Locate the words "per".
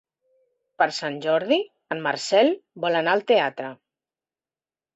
0.81-0.87